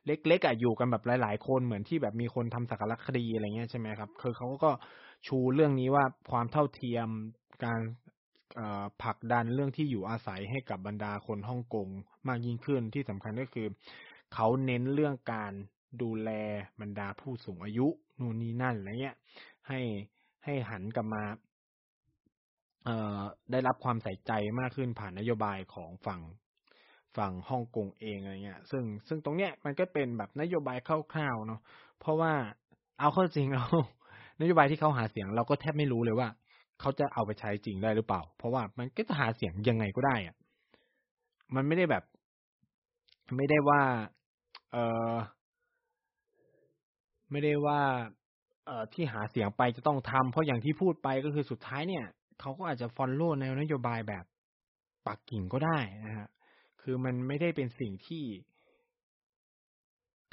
[0.05, 4.71] เล็กๆอะอยู่กันแบบหลาย ๆ คนเหมือนที่แบบมีคนทำสักรคดีอะไรเงี้ยใช่ไหมครับ คือเขาก็
[5.27, 7.08] ชูเรื่องนี้ว่าความเท่าเทียม
[7.65, 7.79] การ
[9.03, 11.88] ผลักดันเรื่องที่อยู่อาศัยให้กับบรรดาคนฮ่องกง
[12.27, 13.67] มากยิ่งขึ้นที่สำคัญก็คือ
[14.34, 15.53] เขาเน้นเรื่องการ
[16.01, 16.29] ดูแล
[16.82, 17.88] บรรดาผู้สูงอายุ
[18.19, 19.17] นู่นนี่นั่นอะไรเงี้ย
[19.67, 19.79] ให้
[20.45, 21.23] ให้หันกลับมา
[23.52, 26.22] ได้รับความใส่ใจมากขึ้นผ่านนโยบายของฝั่ง
[27.18, 31.60] ฝั่งฮ่องกงเองอะไรเงี้ย ซึ่งซึ่งตรงเนี้ยมันก็เป็นแบบนโยบายคร่าวๆเนาะ
[32.00, 32.34] เพราะว่า
[33.00, 33.65] เอาเข้าจริงเรา
[34.42, 36.28] นโยบายที่เขาหาเสียงเราก็แทบไม่รู้เลยว่า
[36.80, 40.36] เขาจะเอาไปใช้จริงได้หรือเปล่า เพราะว่ามันก็จะหาเสียงยังไงก็ได้อะ
[41.56, 42.04] มันไม่ได้แบบ
[43.38, 43.82] ไม่ได้ว่า
[44.72, 44.78] เอ
[45.12, 45.13] อ
[47.32, 47.82] ไม่ได้ว่า
[48.65, 52.06] เออที่หาเสียงไปจะต้องทำเพราะอย่างที่พูดไปก็คือสุดท้ายเนี่ย
[52.39, 54.25] เขาก็อาจจะฟอลโล่ในนโยบายแบบ
[55.08, 56.28] ปักกิ่งก็ได้นะฮะ
[56.82, 58.23] คือมันไม่ได้เป็นสิ่งที่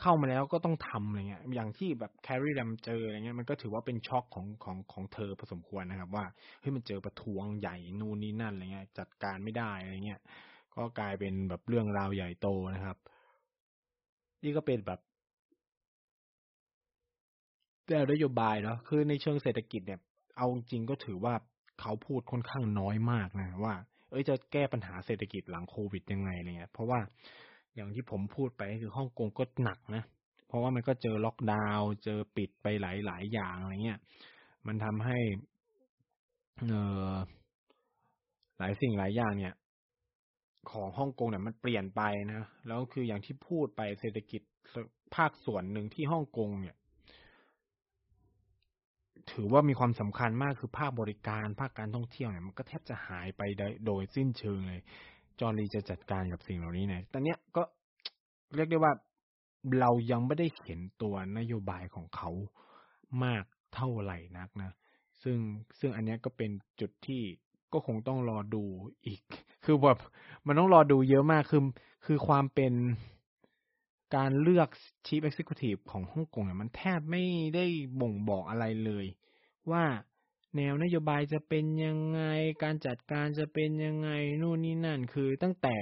[0.00, 6.24] เข้ามาแล้วก็ต้องทำอะไรเงี้ย อย่างที่แบบแคร์รีแรมเจออะไรเงี้ยมันก็ถือว่าเป็นช็อกของของของเธอพอสมควรนะครับ ว่า
[6.60, 10.20] เฮ้ยมันเจอประท้วงใหญ่นู่นนี่นั่นอะไรเงี้ย จัดการไม่ได้อะไรเงี้ย
[10.74, 12.96] ก็กลายเป็นแบบเรื่องราวใหญ่โตนะครับ
[14.44, 15.00] นี่ก็เป็นแบบ
[17.86, 20.00] แต่นโยบายเนาะคือในเชิงเศรษฐกิจเนี่ย
[20.36, 21.34] เอาจริงก็ถือว่า
[21.80, 23.74] เขาพูดค่อนข้างน้อยมากนะว่า
[24.10, 27.00] เอ้ยจะแก้ปัญหาเศรษฐกิจหลังโควิดยังไงเนี่ยเพราะว่า
[27.74, 30.02] อย่างที่ผมพูดไปคือฮ่องกงก็หนักนะ
[30.48, 34.00] เพราะว่ามันก็เจอล็อกดาวน์เจอปิดไปหลายหลายอย่างอะไรเงี้ย
[34.66, 35.18] มันทำให้
[36.68, 36.74] เอ
[37.10, 37.12] อ
[38.58, 39.54] หลายสิ่งหลายอย่างเนี่ย
[40.70, 44.42] ของฮ่องกงเนี่ยมันเปลี่ยนไปนะ แล้วคืออย่างที่พูดไปเศรษฐกิจ
[45.14, 46.76] ภาคส่วนหนึ่งที่ฮ่องกงเนี่ย
[49.32, 53.42] ถือว่ามีความสำคัญมากคือภาคบริการภาคการท่องเที่ยวเนี่ยมันก็แทบจะหายไป
[53.86, 54.82] โดยสิ้นเชิงเลย
[55.40, 57.62] จอร์ลีจะจัดการกับสิ่งเหล่านี้เนี่ยตอนเนี้ยก็
[58.54, 58.92] เรียกได้ว่า
[59.80, 62.30] เรายังไม่ได้เห็นตัวนโยบายของเขา
[63.24, 64.70] มากเท่าไหร่นักนะ
[65.22, 65.38] ซึ่ง
[65.78, 66.50] ซึ่งอันนี้ก็เป็น
[66.80, 67.22] จุดที่
[67.72, 68.64] ก็คงต้องรอดู
[69.06, 69.20] อีก
[69.64, 69.98] คือแบบ
[70.46, 71.62] มันต้องรอดูเยอะมากคือ
[72.06, 72.72] คือความเป็น
[74.14, 74.68] การเลือก
[75.06, 77.64] Chief Executive ของฮ่องกงเนี่ยมันแทบไม่ได้
[78.00, 79.06] บ่งบอกอะไรเลย
[79.70, 79.84] ว่า
[80.56, 82.20] แนวนโยบายจะเป็นยังไง
[82.62, 84.10] การจัดการจะเป็นยังไง
[84.42, 85.76] นู่นนี่นั่น คือตั้งแต่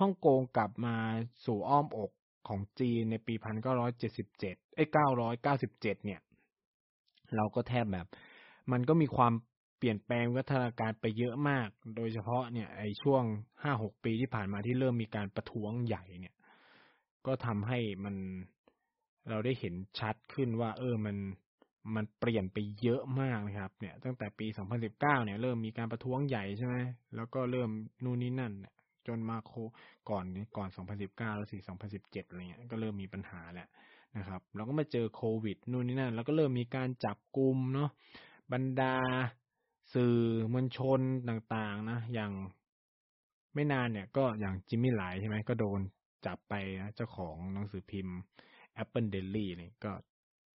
[0.00, 0.96] ฮ่องกงกลับมา
[1.44, 2.10] สู่อ้อมอก
[2.48, 6.20] ของจีนในปีพันเก้าร้อยเจ็ดสิบเจ็ดเอ้เก้าร้อยเก้าสิบเจ็ดเนี่ย
[7.36, 8.06] เราก็แทบแบบ
[8.72, 9.32] มันก็มีความ
[9.78, 13.22] เปลี่ยนแปลงวัฒนาการไปเยอะมาก โดยเฉพาะเนี่ยไอ้ช่วง
[13.62, 16.34] ห้าหกปีที่ผ่านมาที่เริ่มมีการประท้วงใหญ่เนี่ย
[17.26, 18.16] ก็ทำให้มัน
[19.30, 21.16] เราได้เห็นชัดขึ้นว่า เออมัน
[21.94, 24.46] มันเปลี่ยนไปเยอะมากนะครับ เนี่ย ตั้งแต่ปี
[24.84, 26.76] 2019 เนี่ย เริ่มมีการประท้วงใหญ่ใช่ไหม
[27.16, 27.70] แล้วก็เริ่ม
[28.04, 28.52] นู่นนี่นั่น
[29.06, 29.52] จนมาโค
[30.10, 30.24] ก่อน
[30.56, 30.68] ก่อน
[31.02, 31.58] 2019 แล้วสิ
[31.94, 33.68] 2017อะไรเงี้ยก็เริ่มมีปัญหาแหละ
[34.16, 37.90] นะครับแล้วก็มาเจอโควิดนู่นนี่นั่น แล้วก็เริ่มมีการจับกลุ่มเนาะ
[38.52, 38.94] บรรดา
[39.94, 40.16] สื่อ
[40.52, 42.32] มวลชนต่างๆนะ อย่าง
[43.54, 45.80] ไม่นานเนี่ย ก็อย่างจิมมี่ไหลใช่ไหมก็โดน
[46.26, 48.16] จับไปนะเจ้าของหนังสือพิมพ์
[48.82, 49.92] Apple Daily นี่ก็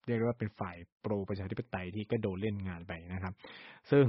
[0.06, 3.34] เรียกว่าเป็นฝ่ายโปรประชาธิปไตยที่ก็โดนเล่นงานไปนะครับ
[3.90, 4.06] ซึ่ง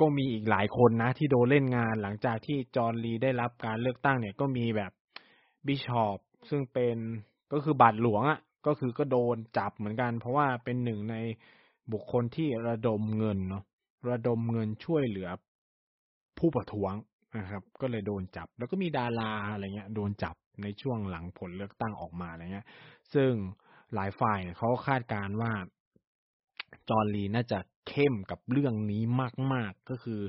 [0.00, 4.92] ก็มีอีกหลายคนนะ ที่โดนเล่นงานหลังจากที่จอร์นลีได้รับการเลือกตั้งเนี่ยก็มีแบบ
[5.66, 6.18] บิชอป
[6.50, 6.96] ซึ่งเป็น
[7.52, 11.16] ก็คือบาทหลวงอะ่ะ ก็คือก็โดนจับเหมือนกัน เพราะว่าเป็นหนึ่งใน
[11.92, 13.64] บุคคลที่ระดมเงินเนาะ
[14.10, 15.28] ระดมเงินช่วยเหลือ
[16.38, 16.92] ผู้ประท้วง
[17.36, 22.66] นะครับ ก็เลยโดนจับ แล้วก็มีดาราอะไรเงี้ย โดนจับในช่วงหลังผลเลือกตั้งออกมาอะไรเงี้ย
[23.14, 23.32] ซึ่ง
[23.94, 25.52] หลายฝ่ายเขาคาดการว่า
[26.88, 29.02] จอร์ลีน่าจะเข้มกับเรื่องนี้
[29.54, 30.20] มาก ๆ ก็คือ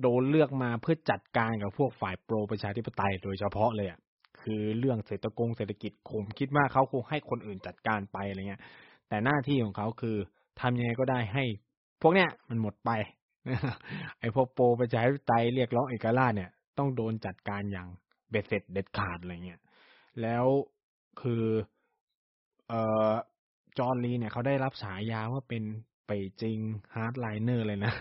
[0.00, 4.00] โดนเลือกมาเพื่อจัดการกับพวกฝ่ายโปรประชาธิปไตยโดยเฉพาะเลยอะ
[4.42, 8.62] คือเรื่องเศรษฐกงเศรษฐกิจผมคิดว่าเขาคงให้คนอื่นจัดการไปอะไรเงี้ย
[9.08, 10.16] แต่หน้าที่ของเขาคือ
[10.60, 11.44] ทำยังไงก็ได้ให้
[12.02, 12.90] พวกเนี้ยมันหมดไป
[14.20, 17.88] ไอ้พวก pro ประชาธิปไตยเรียกร้องเอกราชเนี่ย ต้องโดนจัดการอย่าง
[18.30, 19.60] เบ็ดเสร็จเด็ดขาดอะไรเงี้ย
[20.22, 20.46] แล้ว
[21.20, 21.44] คือ
[22.68, 22.80] เอ่
[23.10, 23.12] อ
[23.78, 25.64] จอห์นลีเนี่ยเขาได้รับฉายาว่าเป็น
[26.06, 26.58] Beijing
[26.94, 27.92] hardliner เลยนะ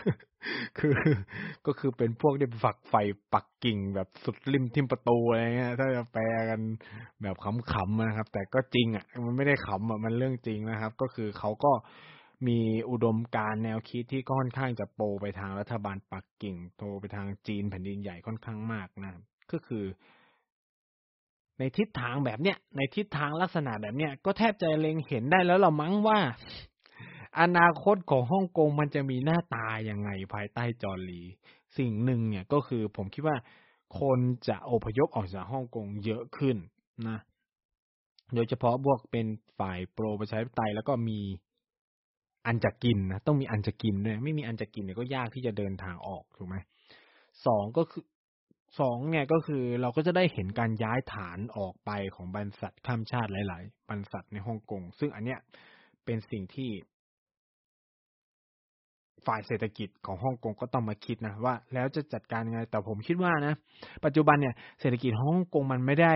[0.77, 0.93] คือ
[1.65, 2.95] ก็คือเป็นพวกที่ฝักใฝ่
[3.33, 6.61] ปักกิ่งแบบสุดลิ่มทิ่มประตูอะไรเงี้ย ถ้าจะแปลกัน
[7.21, 11.71] แบบขำๆนะครับ แต่ก็จริงอะ มันไม่ได้ขำอะ มันเรื่องจริงนะครับ ก็คือเขาก็
[12.47, 19.13] มีอุดมการแนวคิดที่ค่อนข้างจะโปรไปทางรัฐบาลปักกิ่งโตไปทางจีนแผ่นดินใหญ่ค่อนข้างมากนะ
[19.51, 19.85] ก็คือ
[21.59, 26.19] ในทิศทางแบบเนี้ยในทิศทางลักษณะแบบเนี้ยก็แทบจะเล็งเห็นได้แล้วเรามั้งว่า
[27.41, 31.21] อนาคตของฮ่องกงมันจะมีหน้าตายังไงภายใต้จอร์ลี
[31.77, 33.37] สิ่งหนึ่งเนี่ยก็คือผมคิดว่า
[33.99, 36.57] คนจะอพยพออกจากฮ่องกงเยอะขึ้น
[37.07, 37.19] นะ
[38.35, 39.27] โดยเฉพาะพวกเป็น
[39.59, 41.19] ฝ่ายโปรประชาธิปไตยแล้วก็มี
[42.47, 46.55] อันจะกินนะต้องมีอันจะกินด้วยไม่มีอันจะกินเนี่ยก็ยากที่จะเดินทางออกถูกไหม
[47.45, 48.03] สองก็คือ
[48.79, 55.39] สองเนี่ยก็คือเราก็จะได้เห็นการย้ายฐานออกไปของบรรษัทข้ามชาติหลาย ๆ บรรษัทในฮ่องกงซึ่งอันเนี้ย
[56.05, 56.69] เป็นสิ่งที่
[59.25, 63.53] ฝ่ายเศรษฐกิจของฮ่องกงก็ต้องมาคิดนะว่า แล้วจะจัดการยังไงแต่ผมคิดว่านะ
[64.05, 66.13] ปัจจุบันเนี่ยเศรษฐกิจฮ่องกงมันไม่ได้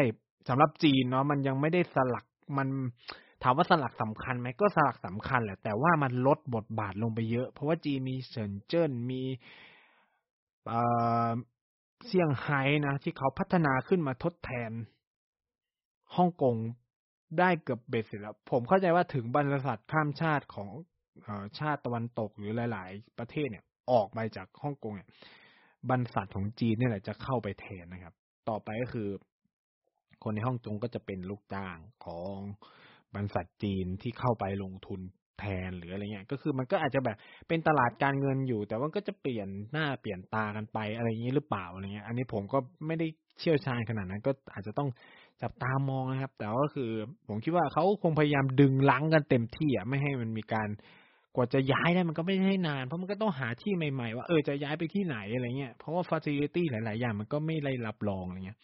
[0.49, 2.25] สำหรับจีนเนาะมันยังไม่ได้สลัก
[2.57, 2.67] มัน
[3.43, 9.21] ถามว่าสลักสำคัญไหมก็สลักสำคัญแหละ แต่ว่ามันลดบทบาทลงไปเยอะ เพราะว่าจีนมีเซินเจิ้นมี
[12.05, 14.71] เซี่ยงไฮ้นะ ที่เขาพัฒนาขึ้นมาทดแทน
[16.15, 16.55] ฮ่องกง
[17.39, 20.69] ได้เกือบเบ็ดเสร็จแล้ว ผมเข้าใจว่าถึงบรรษัทข้ามชาติของ
[21.27, 25.09] อชาติตะวันตกหรือหลาย ๆ ประเทศเนี่ย ออกไปจากฮ่องกงเนี่ย
[25.89, 28.13] บรรษัทของจีนนี่แหละจะเข้าไปแทนนะครับ
[28.49, 29.09] ต่อไปก็คือ
[30.23, 32.35] คนในฮ่องกงก็จะเป็นลูกจ้างของ
[33.15, 35.01] บรรษัทจีนที่เข้าไปลงทุน
[35.39, 37.17] แทนหรืออะไรเงี้ย ก็คือมันก็อาจจะแบบ
[37.47, 43.07] เป็นตลาดการเงินอยู่ แต่ว่าก็จะเปลี่ยนหน้าเปลี่ยนตากันไปอะไรอย่างนี้หรือเปล่าอะไรเงี้ย อันนี้ผมก็ไม่ได้
[43.39, 44.89] เชี่ยวชาญขนาดนั้น ก็อาจจะต้อง
[45.41, 46.91] จับตามองนะครับ แต่ก็คือ
[47.27, 50.69] ผมคิดว่าเขาคงพยายามดึงรั้งกันเต็มที่อะไม่ให้มันมีการ
[51.35, 58.59] กว่าจะย้ายได้มันก็ไม่ได้นาน เพราะมันก็ต้องหาที่ใหม่ๆว่าเออจะย้ายไปที่ไหนอะไรเงี้ยเพราะว่า facility หลาย ๆ อย่างมันก็ไม่ได้รับรองอะไรเงี้ย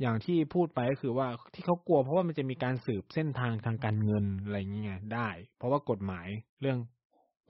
[0.00, 5.28] อย่างที่พูดไปก็คือว่าที่เขากลัวเพราะว่ามันจะมีการสืบเส้นทางทางการเงินอะไรอย่างเงี้ยได้
[5.58, 6.26] เพราะว่ากฎหมาย
[6.60, 6.78] เรื่อง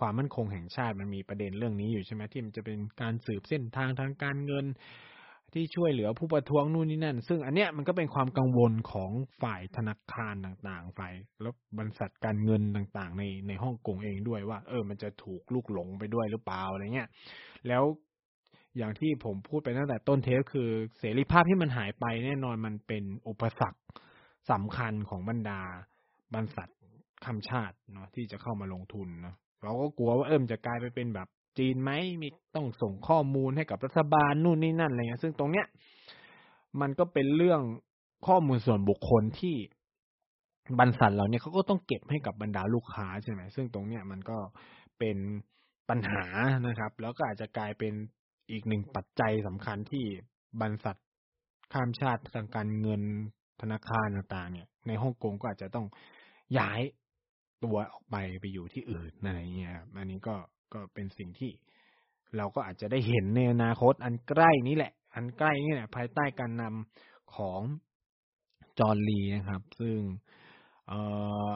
[0.00, 4.66] ความมั่นคงแห่งชาติมันมีประเด็นเรื่องนี้อยู่ใช่ไหมที่มันจะเป็นการสืบเส้นทางทางการเงิน
[5.52, 9.10] ที่ช่วยเหลือผู้ประท้วงนู่นนี่นั่น ซึ่งอันเนี้ยมันก็เป็นความกังวลของ
[9.42, 17.08] ฝ่ายธนาคารต่างๆ ฝ่ายแล้วบริษัทการเงินต่างๆ ในในฮ่องกงเองด้วยว่า เออ มันจะถูกลูกหลงไปด้วยหรือเปล่าอะไรเงี้ย
[17.68, 17.82] แล้ว
[18.78, 23.80] อย่างที่ผมพูดไปตั้งแต่ต้นเทปคือเสรีภาพที่มันหายไปแน่นอนมันเป็นอุปสรรค
[24.50, 25.60] สำคัญของบรรดา
[26.34, 26.68] บรรษัท
[27.24, 31.90] ข้ามชาติเนาะที่จะเข้ามาลงทุนเนาะเราก็กลัวว่าเอิมจะกลายไปเป็นแบบจีนไหม
[32.22, 35.66] มีต้องส่งข้อมูลให้กับรัฐบาลนู่นนี่นั่นอะไรเงี้ยซึ่งตรงเนี้ย
[36.80, 37.60] มันก็เป็นเรื่อง
[38.26, 39.56] ข้อมูลส่วนบุคคลที่
[40.78, 44.38] บรรษัทเราเนี่ยเขาก็ต้องเก็บให้กับบรรดาลูกค้าใช่ไหมซึ่งตรงเนี้ยมันก็
[44.98, 45.16] เป็น
[45.88, 46.24] ปัญหา
[46.66, 47.94] นะครับ แล้วก็อาจจะกลายเป็น
[48.50, 50.04] อีกหนึ่งปัจจัยสำคัญที่
[50.60, 50.96] บรรษัท
[51.72, 53.02] ข้ามชาติทางการเงิน
[53.60, 55.86] ธนาคารต่างๆ เนี่ย ในฮ่องกงก็อาจจะต้อง
[56.58, 56.80] ย้าย
[57.64, 60.34] ตัวออกไปไปอยู่ที่อื่นอะไรเงี้ยอันนี้ก็
[60.72, 61.50] ก็เป็นสิ่งที่
[62.36, 67.60] เราก็อาจจะได้เห็นในอนาคตอันใกล้นี้แหละ อันใกล้นี่แหละภายใต้การนำของ
[68.78, 69.98] จอร์ลีนะครับ ซึ่ง
[70.88, 71.00] เอ่
[71.50, 71.52] อ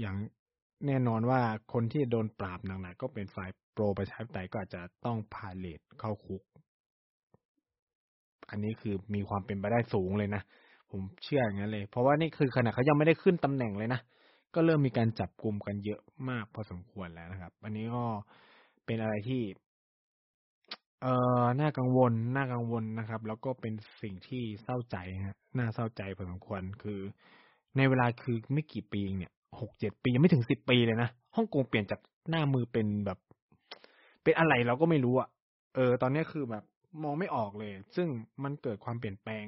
[0.00, 0.16] อย่าง
[0.86, 1.40] แน่นอนว่า
[1.72, 6.42] คนที่โดนปราบหนักๆก็เป็นฝ่ายโปรประชาธิปไตยก็อาจจะต้องพาเลทเข้าคุก
[8.50, 10.42] อันนี้คือมีความเป็นไปได้สูงเลยนะ
[10.90, 14.00] ผมเชื่ออย่างนั้นเลย เพราะว่านี่คือขณะเขายังไม่ได้ขึ้นตำแหน่งเลยนะ
[14.54, 18.04] ก็เริ่มมีการจับกลุ่มกันเยอะมากพอสมควรแล้วนะครับ อันนี้ก็
[18.86, 19.42] เป็นอะไรที่
[21.02, 27.00] เอ่อน่ากังวลน่ากังวลนะครับ แล้วก็เป็นสิ่งที่เศร้าใจฮะน่าเศร้าใจพอสมควรคือ
[27.76, 33.18] ในเวลาคือไม่กี่ปีเนี่ยหกเจ็ดปียังไม่ถึงสิบปีเลยนะฮ่องกงเปลี่ยนจากหน้ามือเป็นแบบ
[34.24, 35.28] เป็นอะไรเราก็ไม่รู้อะ
[35.74, 36.64] เออ ตอนนี้คือแบบ
[37.02, 38.08] มองไม่ออกเลย ซึ่ง
[38.44, 39.44] มันเกิดความเปลี่ยนแปลง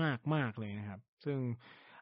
[0.00, 1.38] มากมากเลยนะครับ ซึ่ง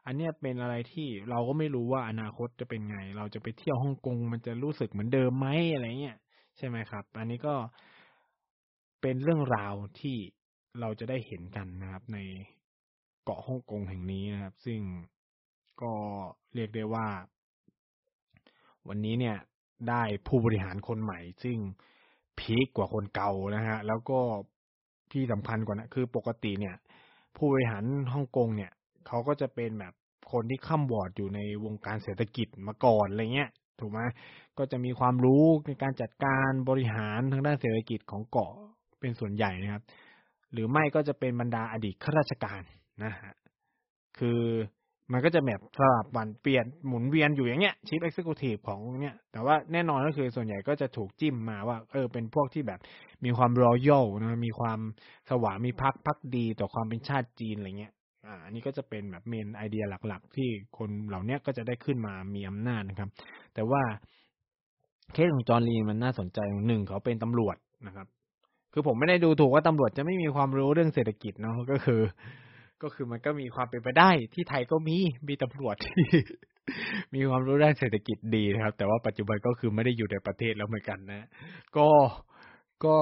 [0.05, 6.17] อันนี้เป็นอะไรที่เราก็ไม่รู้ว่าอนาคตจะเป็นไง เราจะไปเที่ยวฮ่องกงมันจะรู้สึกเหมือนเดิมไหมอะไรเงี้ย
[6.57, 7.55] ใช่ไหมครับ อันนี้ก็
[9.01, 10.17] เป็นเรื่องราวที่
[10.79, 12.17] เราจะได้เห็นกันนะครับ ใน
[13.23, 14.81] เกาะฮ่องกงแห่งนี้นะครับ ซึ่ง
[15.81, 15.93] ก็
[16.55, 17.07] เรียกได้ว่า
[18.87, 19.37] วันนี้เนี่ย
[19.89, 21.57] ได้ผู้บริหารคนใหม่ ซึ่ง
[22.41, 24.19] peak กว่าคนเก่านะฮะ แล้วก็
[25.11, 26.75] ที่สำคัญกว่านะคือปกติเนี่ย
[27.35, 28.71] ผู้บริหารฮ่องกงเนี่ย
[29.07, 29.93] เขาก็จะเป็นแบบ
[30.31, 33.49] คนที่คร่ำหวอดอยู่ในวงการเศรษฐกิจมาก่อนอะไรเงี้ย
[33.79, 33.99] ถูกไหม
[34.57, 38.51] ก็จะมีความรู้ในการจัดการบริหารทางด้านเศรษฐกิจของเกาะ
[38.99, 39.83] เป็นส่วนใหญ่นะครับ
[40.51, 42.61] หรือไม่ก็จะเป็นบรรดาอดีตข้าราชการ
[43.03, 43.33] นะฮะ
[44.19, 44.41] คือ
[45.11, 52.79] มันก็จะแบบสลับสับเปลี่ยนหมุนเวียนอยู่อย่างเงี้ย Chief Executive ของเนี้ยแต่ว่าแน่นอนก็คือส่วนใหญ่ก็จะถูกจิ้มมาว่า เออ เป็นพวกที่แบบ
[53.25, 54.79] มีความรอยัลนะมีความ
[55.29, 57.93] สว่างมีพักพักดีต่อความเป็นชาติจีนอะไรเงี้ย
[58.27, 63.09] อ่าอันนี้ก็จะเป็นแบบเมนไอเดียหลัก ๆ ที่คนเหล่านี้ก็จะได้ขึ้นมามีอำนาจนะครับ
[63.53, 63.81] แต่ว่า
[65.13, 67.55] เคสของจอร์นลีมันน่าสนใจหนึ่งเขาเป็นตำรวจ
[67.87, 68.07] นะครับ
[68.73, 72.01] คือผมไม่ได้ดูถูกว่าตำรวจจะไม่มีความรู้เรื่องเศรษฐกิจเนาะก็คือ
[72.83, 76.07] ก็คือมันก็มีความเป็นไปได้ ที่ไทยก็มีมีตำรวจที่
[77.15, 81.27] มีความรู้ด้านเศรษฐกิจดีนะครับ แต่ว่าปัจจุบันก็คือไม่ได้อยู่ในประเทศแล้วเหมือนกันนะ
[81.77, 81.87] ก็
[82.85, 82.95] ก็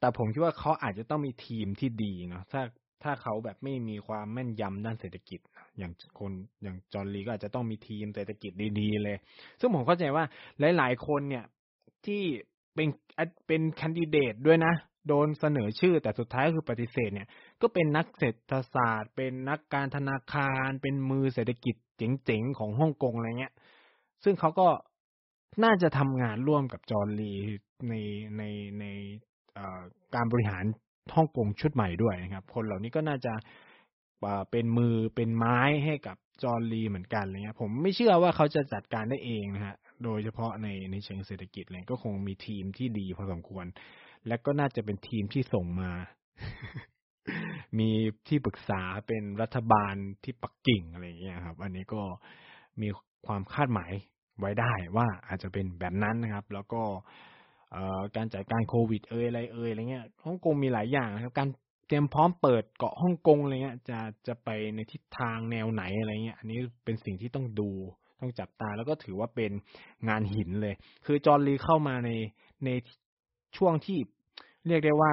[0.00, 2.62] แต่ผมคิดว่าเขาอาจจะต้องมีทีมที่ดีเนาะถ้า
[3.02, 5.40] ถ้าเขาแบบไม่มีความแม่นยำด้านเศรษฐกิจ
[5.78, 9.16] อย่างคนอย่างจอร์ลีก็อาจจะต้องมีทีมเศรษฐกิจดีๆเลย
[9.60, 10.24] ซึ่งผมเข้าใจว่า
[10.76, 11.44] หลาย ๆ คนเนี่ย
[12.06, 12.22] ที่
[12.74, 12.88] เป็น
[13.46, 14.74] เป็นแคนดิเดตด้วยนะ
[15.08, 17.28] โดนเสนอชื่อแต่สุดท้ายคือปฏิเสธเนี่ย
[17.62, 23.54] ก็เป็นนักเศรษฐศาสตร์ เป็นนักการธนาคาร เป็นมือเศรษฐกิจเจ๋งๆของฮ่องกงอะไรเงี้ย
[24.24, 24.68] ซึ่งเขาก็
[25.64, 27.32] น่าจะทำงานร่วมกับจอร์ลี
[27.88, 27.94] ใน
[28.36, 28.42] ใน
[28.80, 28.84] ใน
[30.14, 30.64] การบริหาร
[31.14, 33.32] ฮ่องกงชุดใหม่ด้วยนะครับ คนเหล่านี้ก็น่าจะ
[34.50, 43.66] เป็นมือเป็นไม้ให้กับจอร์ลีเหมือนกันเลยครับผมไม่เชื่อว่าเขาจะจัดการได้เองนะฮะ โดยเฉพาะในในเชิงเศรษฐกิจเลยก็คงมีทีมที่ดีพอสมควร
[44.28, 45.90] และก็น่าจะเป็นทีมที่ส่งมา
[47.78, 47.90] มี
[48.28, 52.02] ที่ปรึกษาเป็นรัฐบาลที่ปักกิ่งอะไรอย่างเงี้ยครับ อันนี้ก็
[52.80, 52.88] มี
[53.26, 53.92] ความคาดหมาย
[54.40, 56.82] ไว้ได้ว่าอาจจะเป็นแบบนั้นนะครับ แล้วก็
[58.16, 61.48] การจัดการโควิดเอ่ยอะไรเอ่ยอะไรเงี้ยฮ่องกงมีหลายอย่างนะครับ การ
[61.86, 67.70] เตรียมพร้อมเปิดเกาะฮ่องกงอะไรเงี้ย จะจะไปในทิศทางแนวไหนอะไรเงี้ย อันนี้เป็นสิ่งที่ต้องดู
[68.20, 69.52] ต้องจับตาแล้วก็ถือว่าเป็น
[70.08, 70.74] งานหินเลย
[71.06, 72.10] คือจอร์ลีเข้ามาใน
[72.64, 72.70] ใน
[73.56, 73.98] ช่วงที่
[74.66, 75.12] เรียกได้ว่า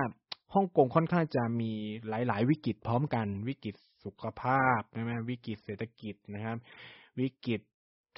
[0.54, 1.72] ฮ่องกงค่อนข้างจะมี
[2.10, 6.58] หลาย ๆ วิกฤตพร้อมกัน วิกฤตสุขภาพใช่ไหมวิกฤตเศรษฐกิจนะครับ
[7.20, 7.62] วิกฤต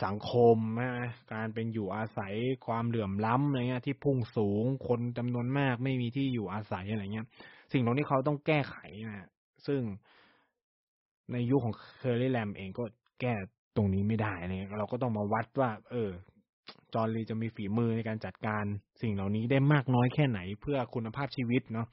[0.06, 2.34] สังคมนะการเป็นอยู่อาศัย
[2.65, 7.26] ความเหลื่อมล้ำอะไรเงี้ยที่พุ่งสูงคนจำนวนมากไม่มีที่อยู่อาศัยอะไรเงี้ย
[7.72, 8.76] สิ่งเหล่านี้เขาต้องแก้ไข
[9.08, 9.28] นะ
[9.67, 9.82] ซึ่ง
[11.32, 12.84] ในยุคของเคอร์รี่แลมเองก็
[13.22, 13.34] แก้
[13.76, 16.10] ตรงนี้ไม่ได้เนี่ยเราก็ต้องมาวัดว่า เออ
[16.93, 18.63] จอร์ลีจะมีฝีมือในการจัดการ
[19.01, 21.88] สิ่งเหล่านี้ได้มากน้อยแค่ไหนเพื่อคุณภาพชีวิตเนาะ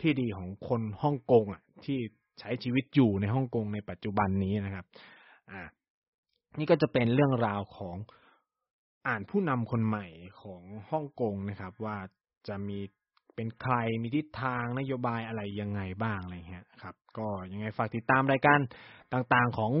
[0.00, 1.98] ที่ดีของคนฮ่องกงอะ ที่
[2.40, 4.84] ใช้ชีวิตอยู่ในฮ่องกงในปัจจุบันนี้นะครับ
[5.50, 5.62] อ่า
[6.58, 7.96] นี่ก็จะเป็นเรื่องราวของ
[9.08, 10.06] อ่านผู้นำคนใหม่
[10.42, 11.96] ของฮ่องกงนะครับ ว่า
[12.48, 12.78] จะมี
[13.34, 18.58] เป็นใครมีทิศทางนโยบายอะไรยังไงบ้างอะไรเงี้ยครับ ก็ยังไงฝากติดตามรายการ
[19.12, 19.72] ต่างๆของ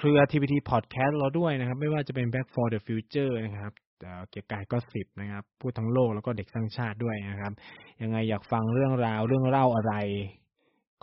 [0.00, 3.72] เครือ TPT Podcast เราด้วยนะครับ ไม่ว่าจะเป็น Back for the Future นะครับ
[4.30, 7.52] เกี่ยวกับก็สิบนะครับ พูดทั้งโลกแล้วก็เด็กสร้างชาติด้วยนะครับ
[8.02, 9.94] ยังไงอยากฟังเรื่องราวเรื่องเล่าอะไร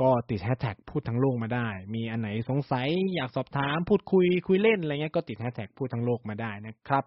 [0.01, 7.03] ก็ติดแฮชแท็กพูดทั้งโลกมาได้ มีอันไหนสงสัยอยากสอบถามพูดคุยคุยเล่นอะไรเงี้ยก็ติดแฮชแท็กพูดทั้งโลกมาได้นะครับ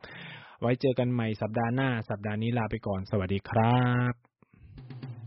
[0.61, 3.79] ไว้เจอกันใหม่สัปดาห์หน้า สัปดาห์นี้ลาไปก่อน สวัสดีครั
[4.13, 5.18] บ